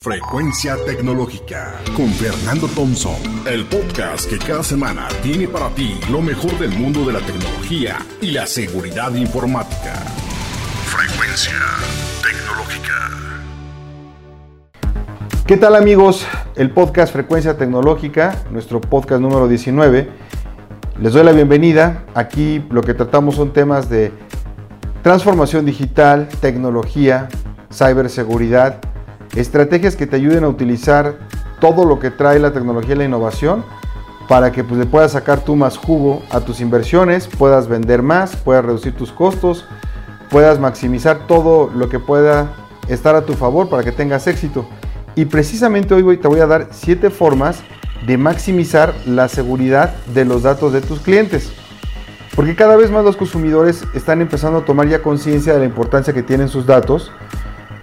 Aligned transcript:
Frecuencia 0.00 0.76
Tecnológica 0.86 1.74
con 1.96 2.06
Fernando 2.10 2.68
Thompson, 2.68 3.16
el 3.48 3.66
podcast 3.66 4.30
que 4.30 4.38
cada 4.38 4.62
semana 4.62 5.08
tiene 5.24 5.48
para 5.48 5.70
ti 5.70 5.98
lo 6.08 6.22
mejor 6.22 6.56
del 6.56 6.70
mundo 6.70 7.04
de 7.04 7.14
la 7.14 7.18
tecnología 7.18 7.96
y 8.20 8.30
la 8.30 8.46
seguridad 8.46 9.12
informática. 9.14 9.94
Frecuencia 10.84 11.52
Tecnológica. 12.22 12.94
¿Qué 15.44 15.56
tal 15.56 15.74
amigos? 15.74 16.24
El 16.54 16.70
podcast 16.70 17.12
Frecuencia 17.12 17.58
Tecnológica, 17.58 18.40
nuestro 18.52 18.80
podcast 18.80 19.20
número 19.20 19.48
19. 19.48 20.08
Les 21.00 21.12
doy 21.12 21.24
la 21.24 21.32
bienvenida. 21.32 22.04
Aquí 22.14 22.64
lo 22.70 22.82
que 22.82 22.94
tratamos 22.94 23.34
son 23.34 23.52
temas 23.52 23.90
de 23.90 24.12
transformación 25.02 25.66
digital, 25.66 26.28
tecnología, 26.40 27.28
ciberseguridad 27.72 28.80
estrategias 29.34 29.96
que 29.96 30.06
te 30.06 30.16
ayuden 30.16 30.44
a 30.44 30.48
utilizar 30.48 31.18
todo 31.60 31.84
lo 31.84 31.98
que 31.98 32.10
trae 32.10 32.38
la 32.38 32.52
tecnología 32.52 32.94
y 32.94 32.98
la 32.98 33.04
innovación 33.04 33.64
para 34.28 34.52
que 34.52 34.62
pues, 34.62 34.78
le 34.78 34.86
puedas 34.86 35.12
sacar 35.12 35.40
tú 35.40 35.56
más 35.56 35.76
jugo 35.76 36.22
a 36.30 36.40
tus 36.40 36.60
inversiones, 36.60 37.26
puedas 37.26 37.66
vender 37.66 38.02
más, 38.02 38.36
puedas 38.36 38.64
reducir 38.64 38.94
tus 38.94 39.10
costos, 39.10 39.64
puedas 40.30 40.60
maximizar 40.60 41.26
todo 41.26 41.70
lo 41.74 41.88
que 41.88 41.98
pueda 41.98 42.52
estar 42.88 43.16
a 43.16 43.22
tu 43.22 43.34
favor 43.34 43.68
para 43.68 43.82
que 43.82 43.92
tengas 43.92 44.26
éxito. 44.26 44.66
Y 45.14 45.24
precisamente 45.24 45.94
hoy 45.94 46.16
te 46.18 46.28
voy 46.28 46.40
a 46.40 46.46
dar 46.46 46.68
siete 46.70 47.10
formas 47.10 47.62
de 48.06 48.18
maximizar 48.18 48.94
la 49.06 49.28
seguridad 49.28 49.94
de 50.14 50.24
los 50.24 50.42
datos 50.42 50.72
de 50.72 50.80
tus 50.80 51.00
clientes. 51.00 51.50
Porque 52.36 52.54
cada 52.54 52.76
vez 52.76 52.90
más 52.90 53.04
los 53.04 53.16
consumidores 53.16 53.82
están 53.94 54.20
empezando 54.20 54.58
a 54.58 54.64
tomar 54.64 54.86
ya 54.86 55.02
conciencia 55.02 55.54
de 55.54 55.58
la 55.58 55.64
importancia 55.64 56.12
que 56.12 56.22
tienen 56.22 56.48
sus 56.48 56.66
datos 56.66 57.10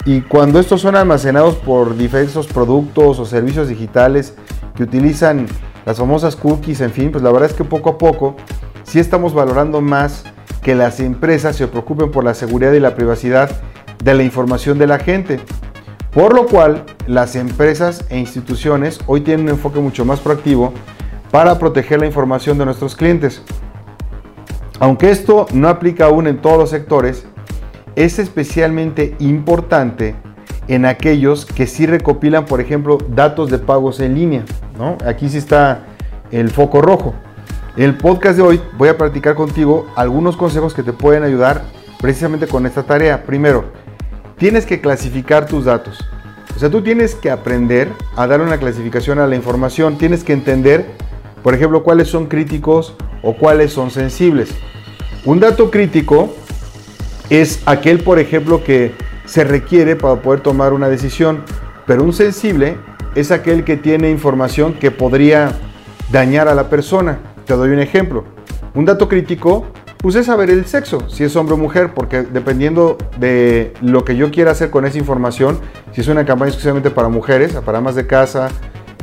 y 0.06 0.22
cuando 0.22 0.60
estos 0.60 0.82
son 0.82 0.96
almacenados 0.96 1.56
por 1.56 1.98
diversos 1.98 2.46
productos 2.46 3.18
o 3.18 3.26
servicios 3.26 3.68
digitales 3.68 4.36
que 4.76 4.84
utilizan 4.84 5.48
las 5.84 5.98
famosas 5.98 6.36
cookies, 6.36 6.82
en 6.82 6.92
fin, 6.92 7.12
pues 7.12 7.24
la 7.24 7.32
verdad 7.32 7.50
es 7.50 7.56
que 7.56 7.64
poco 7.64 7.90
a 7.90 7.98
poco 7.98 8.36
sí 8.84 9.00
estamos 9.00 9.34
valorando 9.34 9.82
más 9.82 10.24
que 10.62 10.76
las 10.76 11.00
empresas 11.00 11.56
se 11.56 11.68
preocupen 11.68 12.12
por 12.12 12.24
la 12.24 12.36
seguridad 12.36 12.72
y 12.74 12.80
la 12.80 12.96
privacidad 12.96 13.50
de 14.04 14.14
la 14.14 14.24
información 14.24 14.78
de 14.78 14.88
la 14.88 15.00
gente. 15.00 15.40
Por 16.12 16.36
lo 16.36 16.46
cual, 16.46 16.84
las 17.08 17.36
empresas 17.36 18.06
e 18.10 18.18
instituciones 18.18 19.00
hoy 19.08 19.22
tienen 19.22 19.48
un 19.48 19.54
enfoque 19.54 19.80
mucho 19.80 20.06
más 20.06 20.20
proactivo 20.20 20.72
para 21.32 21.58
proteger 21.58 22.00
la 22.00 22.06
información 22.06 22.58
de 22.58 22.66
nuestros 22.66 22.96
clientes. 22.96 23.42
Aunque 24.80 25.10
esto 25.10 25.48
no 25.52 25.68
aplica 25.68 26.06
aún 26.06 26.28
en 26.28 26.42
todos 26.42 26.58
los 26.58 26.70
sectores, 26.70 27.26
es 27.96 28.20
especialmente 28.20 29.16
importante 29.20 30.16
en 30.68 30.86
aquellos 30.86 31.46
que 31.46 31.68
sí 31.68 31.86
recopilan, 31.86 32.46
por 32.46 32.60
ejemplo, 32.60 32.98
datos 33.10 33.50
de 33.50 33.60
pagos 33.60 34.00
en 34.00 34.16
línea. 34.16 34.44
¿no? 34.78 34.98
Aquí 35.06 35.30
sí 35.30 35.38
está 35.38 35.86
el 36.32 36.50
foco 36.50 36.82
rojo. 36.82 37.14
El 37.78 37.98
podcast 37.98 38.38
de 38.38 38.42
hoy 38.42 38.62
voy 38.78 38.90
a 38.90 38.98
practicar 38.98 39.36
contigo 39.36 39.88
algunos 39.96 40.38
consejos 40.38 40.74
que 40.74 40.84
te 40.84 40.94
pueden 40.94 41.24
ayudar 41.24 41.64
precisamente 42.02 42.48
con 42.48 42.66
esta 42.66 42.84
tarea. 42.84 43.24
Primero, 43.24 43.66
tienes 44.38 44.66
que 44.66 44.82
clasificar 44.82 45.46
tus 45.46 45.66
datos. 45.66 46.00
O 46.56 46.60
sea, 46.60 46.70
tú 46.70 46.82
tienes 46.82 47.16
que 47.16 47.30
aprender 47.30 47.90
a 48.16 48.28
dar 48.28 48.40
una 48.40 48.58
clasificación 48.58 49.20
a 49.20 49.28
la 49.28 49.36
información. 49.36 49.98
Tienes 49.98 50.24
que 50.24 50.32
entender, 50.34 50.86
por 51.44 51.54
ejemplo, 51.54 51.84
cuáles 51.84 52.08
son 52.08 52.28
críticos 52.28 52.96
o 53.22 53.36
cuáles 53.36 53.74
son 53.74 53.92
sensibles. 53.92 54.50
Un 55.26 55.42
dato 55.42 55.70
crítico 55.70 56.34
es 57.30 57.62
aquel, 57.66 58.00
por 58.00 58.20
ejemplo, 58.20 58.64
que 58.64 58.94
se 59.26 59.44
requiere 59.44 59.96
para 59.96 60.22
poder 60.22 60.42
tomar 60.42 60.74
una 60.74 60.90
decisión, 60.90 61.44
pero 61.86 62.04
un 62.04 62.14
sensible 62.14 62.78
es 63.16 63.32
aquel 63.32 63.64
que 63.64 63.78
tiene 63.78 64.10
información 64.10 64.74
que 64.74 64.92
podría 64.92 65.54
dañar 66.12 66.48
a 66.48 66.56
la 66.56 66.70
persona. 66.70 67.20
Te 67.46 67.54
doy 67.54 67.70
un 67.70 67.80
ejemplo. 67.80 68.26
Un 68.74 68.86
dato 68.86 69.08
crítico, 69.08 69.66
pues 69.98 70.16
es 70.16 70.26
saber 70.26 70.50
el 70.50 70.66
sexo, 70.66 71.10
si 71.10 71.24
es 71.24 71.36
hombre 71.36 71.56
o 71.56 71.58
mujer, 71.58 71.94
porque 71.94 72.24
dependiendo 72.24 72.98
de 73.18 73.74
lo 73.82 74.04
que 74.04 74.16
yo 74.16 74.32
quiera 74.32 74.52
hacer 74.52 74.70
con 74.70 74.86
esa 74.86 74.98
información, 74.98 75.60
si 75.94 76.02
es 76.02 76.08
una 76.08 76.26
campaña 76.26 76.50
exclusivamente 76.50 76.92
para 76.92 77.08
mujeres, 77.08 77.54
para 77.66 77.78
amas 77.78 77.96
de 77.96 78.06
casa, 78.06 78.50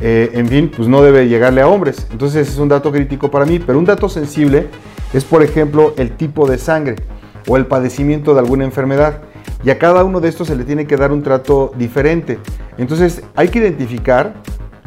eh, 0.01 0.31
en 0.33 0.47
fin, 0.47 0.71
pues 0.75 0.87
no 0.87 1.01
debe 1.01 1.27
llegarle 1.27 1.61
a 1.61 1.67
hombres. 1.67 2.07
Entonces 2.11 2.47
es 2.47 2.57
un 2.57 2.69
dato 2.69 2.91
crítico 2.91 3.31
para 3.31 3.45
mí, 3.45 3.59
pero 3.59 3.79
un 3.79 3.85
dato 3.85 4.07
sensible 4.07 4.67
es, 5.11 5.25
por 5.25 5.41
ejemplo, 5.43 5.93
el 5.97 6.15
tipo 6.15 6.47
de 6.47 6.57
sangre 6.57 6.95
o 7.47 7.57
el 7.57 7.65
padecimiento 7.65 8.33
de 8.33 8.39
alguna 8.39 8.65
enfermedad. 8.65 9.21
Y 9.63 9.69
a 9.69 9.79
cada 9.79 10.03
uno 10.03 10.19
de 10.19 10.29
estos 10.29 10.47
se 10.47 10.55
le 10.55 10.65
tiene 10.65 10.87
que 10.87 10.97
dar 10.97 11.11
un 11.11 11.23
trato 11.23 11.71
diferente. 11.77 12.39
Entonces 12.77 13.23
hay 13.35 13.47
que 13.47 13.59
identificar 13.59 14.33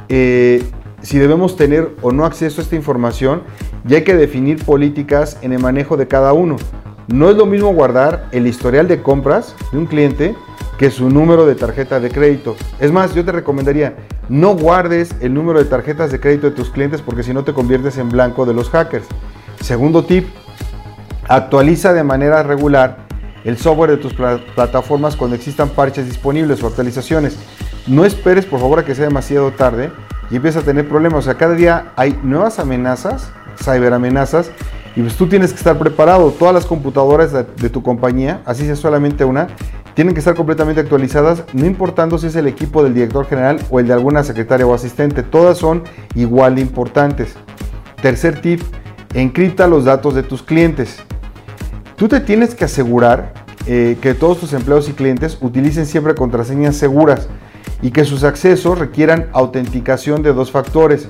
eh, 0.09 0.63
si 1.03 1.19
debemos 1.19 1.57
tener 1.57 1.95
o 2.03 2.13
no 2.13 2.25
acceso 2.25 2.61
a 2.61 2.65
esta 2.65 2.77
información 2.77 3.43
y 3.89 3.95
hay 3.95 4.05
que 4.05 4.15
definir 4.15 4.65
políticas 4.65 5.39
en 5.43 5.53
el 5.53 5.61
manejo 5.61 5.97
de 5.97 6.09
cada 6.09 6.33
uno. 6.33 6.57
No 7.09 7.31
es 7.31 7.37
lo 7.37 7.47
mismo 7.47 7.73
guardar 7.73 8.29
el 8.33 8.47
historial 8.47 8.89
de 8.89 9.01
compras 9.01 9.55
de 9.71 9.79
un 9.79 9.87
cliente 9.87 10.35
que 10.79 10.91
su 10.91 11.09
número 11.09 11.47
de 11.47 11.55
tarjeta 11.55 12.01
de 12.01 12.11
crédito. 12.11 12.57
Es 12.81 12.93
más, 12.93 13.15
yo 13.15 13.25
te 13.25 13.33
recomendaría, 13.33 13.97
no 14.29 14.57
guardes 14.57 15.15
el 15.21 15.33
número 15.33 15.59
de 15.59 15.67
tarjetas 15.67 16.11
de 16.11 16.21
crédito 16.21 16.51
de 16.51 16.57
tus 16.57 16.71
clientes 16.71 17.01
porque 17.01 17.23
si 17.23 17.33
no 17.33 17.45
te 17.45 17.53
conviertes 17.53 17.97
en 17.99 18.09
blanco 18.09 18.45
de 18.45 18.55
los 18.55 18.69
hackers. 18.71 19.07
Segundo 19.61 20.05
tip, 20.05 20.27
Actualiza 21.29 21.93
de 21.93 22.05
manera 22.05 22.43
regular 22.43 22.99
el 23.45 23.59
software 23.59 23.91
de 23.91 23.97
tus 23.97 24.15
plataformas 24.15 25.17
cuando 25.17 25.37
existan 25.37 25.69
parches 25.69 26.07
disponibles 26.07 26.63
o 26.63 26.67
actualizaciones. 26.69 27.37
No 27.87 28.05
esperes 28.05 28.47
por 28.47 28.61
favor 28.61 28.79
a 28.79 28.85
que 28.85 28.95
sea 28.95 29.07
demasiado 29.07 29.51
tarde 29.53 29.91
y 30.31 30.37
empieces 30.37 30.63
a 30.63 30.65
tener 30.65 30.89
problemas. 30.89 31.21
O 31.21 31.23
sea, 31.23 31.35
cada 31.35 31.55
día 31.55 31.93
hay 31.97 32.19
nuevas 32.23 32.59
amenazas, 32.59 33.31
ciberamenazas, 33.63 34.51
y 34.95 35.03
pues 35.03 35.17
tú 35.17 35.29
tienes 35.29 35.53
que 35.53 35.59
estar 35.59 35.79
preparado. 35.79 36.31
Todas 36.31 36.55
las 36.55 36.67
computadoras 36.67 37.33
de, 37.33 37.45
de, 37.45 37.71
tu 37.71 37.83
compañía, 37.83 38.41
así 38.45 38.65
sea 38.65 38.77
solamente 38.77 39.25
una, 39.25 39.49
tienen 39.95 40.15
que 40.15 40.21
estar 40.21 40.35
completamente 40.35 40.81
actualizadas, 40.81 41.45
no 41.53 41.67
importando 41.67 42.19
si 42.19 42.29
es 42.29 42.37
el 42.37 42.47
equipo 42.47 42.83
del 42.83 42.95
director 42.95 43.27
general 43.27 43.61
o 43.71 43.79
el 43.79 43.87
de 43.87 43.93
alguna 43.93 44.25
secretaria 44.25 44.67
o 44.67 44.75
asistente. 44.75 45.23
Todas 45.23 45.59
son 45.59 45.85
igual 46.15 46.55
de 46.55 46.63
importantes. 46.63 47.35
Tercer 48.01 48.41
tip, 48.41 48.63
encripta 49.15 49.67
los 49.67 49.85
datos 49.85 50.15
de 50.15 50.23
tus 50.23 50.43
clientes. 50.43 51.03
Tú 51.97 52.09
te 52.09 52.21
tienes 52.21 52.55
que 52.55 52.67
asegurar 52.67 53.33
eh, 53.67 53.97
que 54.03 54.13
todos 54.13 54.39
tus 54.39 54.53
empleados 54.53 54.87
y 54.91 54.93
clientes 54.93 55.39
utilicen 55.41 55.87
siempre 55.87 56.15
contraseñas 56.15 56.77
seguras 56.77 57.27
y 57.81 57.91
que 57.91 58.05
sus 58.05 58.23
accesos 58.23 58.79
requieran 58.79 59.29
autenticación 59.33 60.23
de 60.23 60.35
dos 60.35 60.51
factores. 60.51 61.09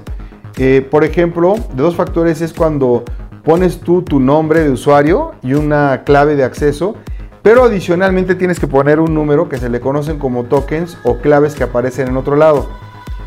Eh, 0.58 0.86
por 0.88 1.02
ejemplo, 1.02 1.56
de 1.74 1.82
dos 1.82 1.96
factores 1.96 2.40
es 2.40 2.52
cuando 2.52 3.02
pones 3.42 3.80
tú 3.80 4.02
tu 4.02 4.20
nombre 4.20 4.62
de 4.62 4.70
usuario 4.70 5.32
y 5.42 5.54
una 5.54 6.04
clave 6.04 6.36
de 6.36 6.44
acceso, 6.44 6.94
pero 7.42 7.64
adicionalmente 7.64 8.36
tienes 8.36 8.60
que 8.60 8.68
poner 8.68 9.00
un 9.00 9.12
número 9.12 9.48
que 9.48 9.58
se 9.58 9.68
le 9.68 9.80
conocen 9.80 10.20
como 10.20 10.44
tokens 10.44 10.98
o 11.02 11.18
claves 11.18 11.56
que 11.56 11.64
aparecen 11.64 12.06
en 12.06 12.16
otro 12.16 12.36
lado. 12.36 12.68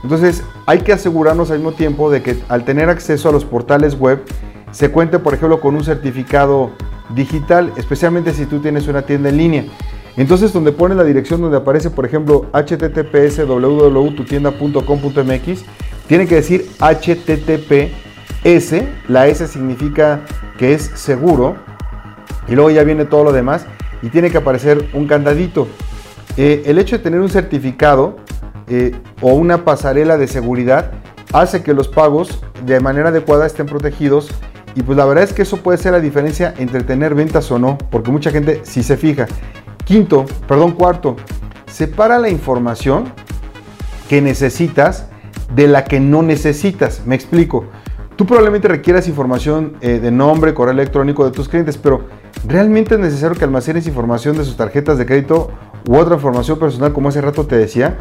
Entonces 0.01 0.43
hay 0.65 0.79
que 0.79 0.93
asegurarnos 0.93 1.51
al 1.51 1.57
mismo 1.57 1.73
tiempo 1.73 2.09
de 2.09 2.21
que 2.21 2.37
al 2.47 2.63
tener 2.63 2.89
acceso 2.89 3.27
a 3.27 3.33
los 3.33 3.43
portales 3.43 3.99
web 3.99 4.23
se 4.71 4.91
cuente, 4.91 5.19
por 5.19 5.33
ejemplo, 5.33 5.59
con 5.59 5.75
un 5.75 5.83
certificado 5.83 6.71
digital, 7.15 7.71
especialmente 7.77 8.33
si 8.33 8.45
tú 8.45 8.59
tienes 8.59 8.87
una 8.87 9.03
tienda 9.03 9.29
en 9.29 9.37
línea. 9.37 9.63
Entonces, 10.17 10.51
donde 10.51 10.71
pone 10.71 10.95
la 10.95 11.03
dirección 11.03 11.39
donde 11.41 11.57
aparece, 11.57 11.89
por 11.89 12.05
ejemplo, 12.05 12.45
https 12.51 13.47
www.tutienda.com.mx, 13.47 15.65
tiene 16.07 16.27
que 16.27 16.35
decir 16.35 16.69
https, 16.79 17.91
la 19.07 19.27
S 19.27 19.47
significa 19.47 20.21
que 20.57 20.73
es 20.73 20.91
seguro, 20.95 21.55
y 22.47 22.55
luego 22.55 22.71
ya 22.71 22.83
viene 22.83 23.05
todo 23.05 23.23
lo 23.23 23.31
demás, 23.31 23.65
y 24.01 24.09
tiene 24.09 24.31
que 24.31 24.37
aparecer 24.37 24.89
un 24.93 25.07
candadito. 25.07 25.67
Eh, 26.37 26.63
el 26.65 26.79
hecho 26.79 26.97
de 26.97 27.03
tener 27.03 27.19
un 27.19 27.29
certificado 27.29 28.17
eh, 28.67 28.95
o 29.21 29.33
una 29.33 29.65
pasarela 29.65 30.17
de 30.17 30.27
seguridad 30.27 30.91
hace 31.33 31.63
que 31.63 31.73
los 31.73 31.87
pagos 31.87 32.41
de 32.65 32.79
manera 32.79 33.09
adecuada 33.09 33.45
estén 33.45 33.65
protegidos 33.65 34.29
y 34.75 34.83
pues 34.83 34.97
la 34.97 35.05
verdad 35.05 35.23
es 35.23 35.33
que 35.33 35.41
eso 35.41 35.57
puede 35.57 35.77
ser 35.77 35.93
la 35.93 35.99
diferencia 35.99 36.53
entre 36.57 36.83
tener 36.83 37.15
ventas 37.15 37.51
o 37.51 37.59
no, 37.59 37.77
porque 37.89 38.11
mucha 38.11 38.31
gente 38.31 38.61
sí 38.63 38.83
se 38.83 38.97
fija. 38.97 39.27
Quinto, 39.85 40.25
perdón, 40.47 40.73
cuarto, 40.73 41.15
separa 41.65 42.19
la 42.19 42.29
información 42.29 43.05
que 44.07 44.21
necesitas 44.21 45.07
de 45.53 45.67
la 45.67 45.85
que 45.85 45.99
no 45.99 46.21
necesitas. 46.21 47.05
Me 47.05 47.15
explico. 47.15 47.65
Tú 48.15 48.25
probablemente 48.25 48.67
requieras 48.67 49.07
información 49.07 49.77
eh, 49.81 49.99
de 49.99 50.11
nombre, 50.11 50.53
correo 50.53 50.73
electrónico 50.73 51.23
de 51.23 51.31
tus 51.31 51.47
clientes, 51.47 51.77
pero 51.77 52.01
¿realmente 52.45 52.95
es 52.95 52.99
necesario 52.99 53.37
que 53.37 53.45
almacenes 53.45 53.87
información 53.87 54.37
de 54.37 54.43
sus 54.43 54.57
tarjetas 54.57 54.97
de 54.97 55.05
crédito 55.05 55.51
u 55.87 55.95
otra 55.95 56.15
información 56.15 56.59
personal 56.59 56.91
como 56.91 57.09
hace 57.09 57.21
rato 57.21 57.45
te 57.45 57.55
decía? 57.57 57.97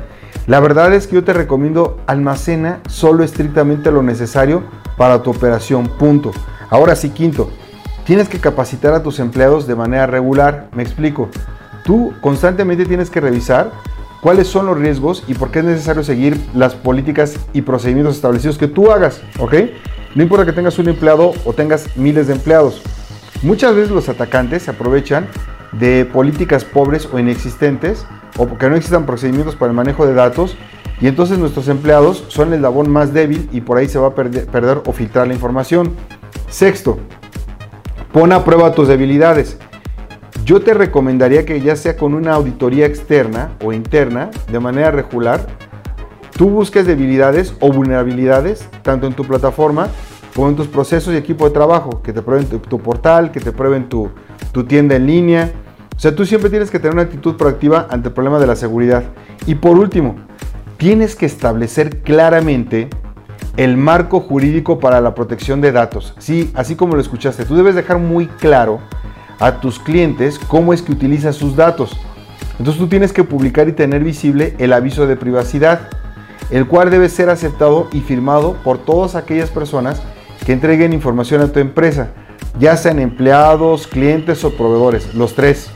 La 0.49 0.61
verdad 0.61 0.93
es 0.93 1.07
que 1.07 1.15
yo 1.15 1.25
te 1.25 1.33
recomiendo 1.33 1.99
almacena 2.07 2.81
solo 2.89 3.23
estrictamente 3.23 3.93
lo 3.93 4.03
necesario 4.03 4.65
para 4.97 5.23
tu 5.23 5.31
operación, 5.31 5.87
punto. 5.87 6.33
Ahora 6.71 6.97
sí, 6.97 7.11
quinto, 7.11 7.51
tienes 8.05 8.29
que 8.29 8.39
capacitar 8.39 8.93
a 8.93 9.03
tus 9.03 9.21
empleados 9.21 9.67
de 9.67 9.75
manera 9.75 10.07
regular. 10.07 10.69
Me 10.73 10.83
explico. 10.83 11.29
Tú 11.85 12.13
constantemente 12.21 12.85
tienes 12.85 13.09
que 13.09 13.21
revisar 13.21 13.71
cuáles 14.21 14.49
son 14.49 14.67
los 14.67 14.77
riesgos 14.77 15.25
y 15.27 15.35
por 15.35 15.51
qué 15.51 15.61
es 15.61 15.65
necesario 15.65 16.03
seguir 16.03 16.39
las 16.55 16.75
políticas 16.75 17.37
y 17.53 17.63
procedimientos 17.63 18.17
establecidos 18.17 18.59
que 18.59 18.69
tú 18.69 18.91
hagas, 18.91 19.23
¿ok? 19.39 19.55
No 20.15 20.23
importa 20.23 20.45
que 20.45 20.53
tengas 20.53 20.79
un 20.79 20.89
empleado 20.89 21.33
o 21.45 21.53
tengas 21.53 21.97
miles 21.97 22.27
de 22.27 22.35
empleados. 22.35 22.83
Muchas 23.43 23.75
veces 23.75 23.91
los 23.91 24.09
atacantes 24.09 24.65
se 24.65 24.73
aprovechan 24.73 25.27
de 25.73 26.05
políticas 26.05 26.65
pobres 26.65 27.09
o 27.11 27.19
inexistentes 27.19 28.07
o 28.37 28.47
porque 28.47 28.69
no 28.69 28.77
existan 28.77 29.07
procedimientos 29.07 29.55
para 29.55 29.71
el 29.71 29.77
manejo 29.77 30.07
de 30.07 30.15
datos 30.15 30.57
y 31.01 31.07
entonces 31.07 31.39
nuestros 31.39 31.69
empleados 31.69 32.25
son 32.29 32.53
el 32.53 32.63
labón 32.63 32.91
más 32.91 33.13
débil 33.13 33.49
y 33.53 33.61
por 33.61 33.79
ahí 33.79 33.89
se 33.89 33.99
va 33.99 34.09
a 34.09 34.15
perder, 34.15 34.47
perder 34.47 34.83
o 34.85 34.93
filtrar 34.93 35.29
la 35.29 35.35
información. 35.35 35.93
Sexto, 36.49 36.99
pon 38.11 38.33
a 38.33 38.43
prueba 38.43 38.73
tus 38.73 38.89
debilidades. 38.89 39.59
Yo 40.47 40.63
te 40.63 40.73
recomendaría 40.73 41.45
que 41.45 41.61
ya 41.61 41.77
sea 41.77 41.99
con 41.99 42.15
una 42.15 42.33
auditoría 42.33 42.87
externa 42.87 43.53
o 43.63 43.75
interna, 43.75 44.31
de 44.51 44.59
manera 44.59 44.91
regular, 44.91 45.47
tú 46.37 46.49
busques 46.49 46.87
debilidades 46.87 47.55
o 47.61 47.71
vulnerabilidades, 47.71 48.67
tanto 48.83 49.07
en 49.07 49.13
tu 49.13 49.25
plataforma 49.25 49.89
como 50.35 50.49
en 50.49 50.57
tus 50.57 50.69
procesos 50.69 51.13
y 51.13 51.19
equipo 51.19 51.45
de 51.45 51.51
trabajo, 51.51 52.01
que 52.01 52.15
te 52.15 52.23
prueben 52.23 52.47
tu, 52.47 52.79
portal, 52.79 53.31
que 53.31 53.41
te 53.41 53.53
prueben 53.53 53.89
tu, 53.91 54.09
tu 54.53 54.65
tienda 54.65 54.97
en 54.97 55.07
línea. 55.07 55.53
O 55.95 55.99
sea, 55.99 56.15
tú 56.15 56.25
siempre 56.25 56.49
tienes 56.49 56.71
que 56.71 56.79
tener 56.79 56.95
una 56.95 57.03
actitud 57.03 57.37
proactiva 57.37 57.89
ante 57.91 58.09
el 58.09 58.15
problema 58.15 58.39
de 58.39 58.47
la 58.47 58.57
seguridad. 58.57 59.03
Y 59.47 59.57
por 59.57 59.77
último, 59.77 60.17
tienes 60.79 61.15
que 61.15 61.27
establecer 61.27 62.03
claramente 62.03 62.89
el 63.59 63.77
marco 63.77 64.21
jurídico 64.21 64.79
para 64.79 65.01
la 65.01 65.17
protección 65.17 65.61
de 65.61 65.73
datos. 65.73 66.15
Sí, 66.19 66.53
así 66.55 66.77
como 66.77 66.95
lo 66.95 67.01
escuchaste, 67.01 67.45
tú 67.45 67.57
debes 67.57 67.75
dejar 67.75 67.99
muy 67.99 68.29
claro 68.29 68.79
a 69.41 69.61
tus 69.61 69.81
clientes 69.81 70.39
cómo 70.39 70.73
es 70.73 70.81
que 70.81 70.93
utilizas 70.93 71.35
sus 71.35 71.57
datos. 71.57 71.99
Entonces 72.61 72.81
tú 72.81 72.87
tienes 72.87 73.13
que 73.13 73.25
publicar 73.25 73.69
y 73.69 73.73
tener 73.73 74.05
visible 74.05 74.55
el 74.59 74.73
aviso 74.73 75.09
de 75.09 75.17
privacidad, 75.17 75.89
el 76.51 76.69
cual 76.69 76.91
debe 76.91 77.09
ser 77.09 77.31
aceptado 77.31 77.89
y 77.93 78.01
firmado 78.01 78.55
por 78.63 78.79
todas 78.79 79.17
aquellas 79.17 79.51
personas 79.51 80.03
que 80.47 80.53
entreguen 80.53 80.93
información 80.93 81.43
a 81.43 81.49
tu 81.49 81.59
empresa, 81.59 82.11
ya 82.61 82.77
sean 82.77 83.01
empleados, 83.01 83.89
clientes 83.89 84.45
o 84.45 84.57
proveedores, 84.57 85.17
los 85.17 85.35
tres. 85.35 85.69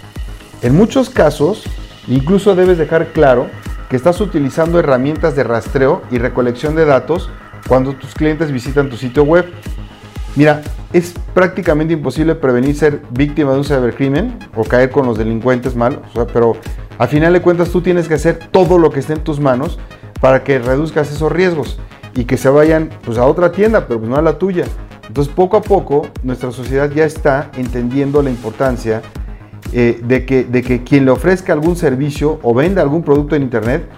En 0.62 0.76
muchos 0.76 1.10
casos, 1.10 1.64
incluso 2.06 2.54
debes 2.54 2.78
dejar 2.78 3.08
claro 3.08 3.48
que 3.90 3.96
estás 3.96 4.20
utilizando 4.20 4.78
herramientas 4.78 5.34
de 5.34 5.42
rastreo 5.42 6.02
y 6.12 6.18
recolección 6.18 6.76
de 6.76 6.84
datos 6.84 7.28
cuando 7.68 7.94
tus 7.94 8.14
clientes 8.14 8.50
visitan 8.50 8.88
tu 8.88 8.96
sitio 8.96 9.24
web. 9.24 9.46
Mira, 10.34 10.62
es 10.92 11.14
prácticamente 11.34 11.94
imposible 11.94 12.34
prevenir 12.34 12.74
ser 12.74 13.02
víctima 13.10 13.52
de 13.52 13.58
un 13.58 13.64
cibercrimen 13.64 14.38
o 14.54 14.64
caer 14.64 14.90
con 14.90 15.06
los 15.06 15.18
delincuentes 15.18 15.76
malos, 15.76 16.00
pero 16.32 16.56
a 16.98 17.06
final 17.06 17.32
de 17.32 17.42
cuentas 17.42 17.70
tú 17.70 17.80
tienes 17.80 18.08
que 18.08 18.14
hacer 18.14 18.38
todo 18.50 18.78
lo 18.78 18.90
que 18.90 19.00
esté 19.00 19.14
en 19.14 19.20
tus 19.20 19.40
manos 19.40 19.78
para 20.20 20.44
que 20.44 20.58
reduzcas 20.58 21.10
esos 21.10 21.32
riesgos 21.32 21.78
y 22.14 22.24
que 22.24 22.36
se 22.36 22.48
vayan 22.48 22.90
pues, 23.04 23.18
a 23.18 23.26
otra 23.26 23.52
tienda, 23.52 23.86
pero 23.86 24.00
pues, 24.00 24.10
no 24.10 24.16
a 24.16 24.22
la 24.22 24.38
tuya. 24.38 24.64
Entonces 25.06 25.32
poco 25.34 25.56
a 25.56 25.62
poco 25.62 26.08
nuestra 26.22 26.52
sociedad 26.52 26.90
ya 26.90 27.04
está 27.04 27.50
entendiendo 27.56 28.22
la 28.22 28.30
importancia 28.30 29.02
eh, 29.72 30.00
de, 30.02 30.24
que, 30.24 30.44
de 30.44 30.62
que 30.62 30.84
quien 30.84 31.04
le 31.04 31.10
ofrezca 31.10 31.52
algún 31.52 31.76
servicio 31.76 32.38
o 32.42 32.54
venda 32.54 32.82
algún 32.82 33.02
producto 33.02 33.34
en 33.36 33.42
Internet 33.42 33.88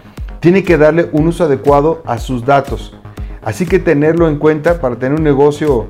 tiene 0.40 0.62
que 0.62 0.78
darle 0.78 1.08
un 1.12 1.28
uso 1.28 1.44
adecuado 1.44 2.02
a 2.06 2.18
sus 2.18 2.44
datos. 2.44 2.96
Así 3.44 3.66
que 3.66 3.78
tenerlo 3.78 4.28
en 4.28 4.38
cuenta 4.38 4.80
para 4.80 4.96
tener 4.96 5.18
un 5.18 5.24
negocio 5.24 5.88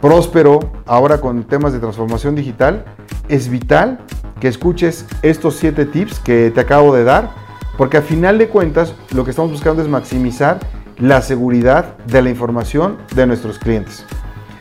próspero 0.00 0.60
ahora 0.86 1.20
con 1.20 1.44
temas 1.44 1.72
de 1.72 1.80
transformación 1.80 2.34
digital, 2.34 2.84
es 3.28 3.48
vital 3.48 4.00
que 4.40 4.48
escuches 4.48 5.04
estos 5.22 5.56
siete 5.56 5.84
tips 5.84 6.20
que 6.20 6.50
te 6.50 6.60
acabo 6.60 6.94
de 6.94 7.04
dar, 7.04 7.30
porque 7.76 7.98
a 7.98 8.02
final 8.02 8.38
de 8.38 8.48
cuentas 8.48 8.94
lo 9.12 9.24
que 9.24 9.30
estamos 9.30 9.50
buscando 9.50 9.82
es 9.82 9.88
maximizar 9.88 10.60
la 10.98 11.20
seguridad 11.20 11.96
de 12.06 12.22
la 12.22 12.30
información 12.30 12.96
de 13.14 13.26
nuestros 13.26 13.58
clientes. 13.58 14.04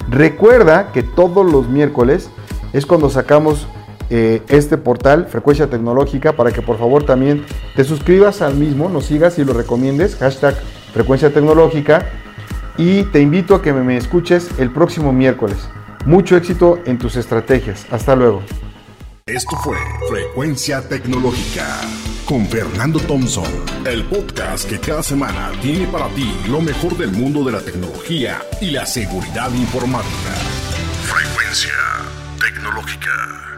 Recuerda 0.09 0.91
que 0.91 1.03
todos 1.03 1.49
los 1.49 1.67
miércoles 1.69 2.29
es 2.73 2.85
cuando 2.85 3.09
sacamos 3.09 3.67
eh, 4.09 4.41
este 4.47 4.77
portal, 4.77 5.27
Frecuencia 5.27 5.69
Tecnológica, 5.69 6.33
para 6.33 6.51
que 6.51 6.61
por 6.61 6.77
favor 6.77 7.03
también 7.03 7.45
te 7.75 7.83
suscribas 7.83 8.41
al 8.41 8.55
mismo, 8.55 8.89
nos 8.89 9.05
sigas 9.05 9.39
y 9.39 9.45
lo 9.45 9.53
recomiendes, 9.53 10.21
Frecuencia 10.97 11.31
Tecnológica 11.31 12.09
y 12.75 13.03
te 13.03 13.21
invito 13.21 13.53
a 13.53 13.61
que 13.61 13.71
me 13.71 13.97
escuches 13.97 14.49
el 14.57 14.71
próximo 14.71 15.13
miércoles. 15.13 15.69
Mucho 16.07 16.35
éxito 16.35 16.79
en 16.87 16.97
tus 16.97 17.17
estrategias. 17.17 17.85
Hasta 17.91 18.15
luego. 18.15 18.41
Esto 19.27 19.55
fue 19.57 19.77
Frecuencia 20.09 20.81
Tecnológica 20.81 21.81
con 22.25 22.47
Fernando 22.47 22.99
Thompson, 22.99 23.45
el 23.85 24.05
podcast 24.05 24.67
que 24.67 24.79
cada 24.79 25.03
semana 25.03 25.51
tiene 25.61 25.85
para 25.85 26.07
ti 26.15 26.35
lo 26.49 26.61
mejor 26.61 26.97
del 26.97 27.11
mundo 27.11 27.43
de 27.43 27.51
la 27.51 27.61
tecnología 27.61 28.41
y 28.59 28.71
la 28.71 28.87
seguridad 28.87 29.53
informática. 29.53 30.33
Frecuencia 31.03 31.73
Tecnológica. 32.41 33.56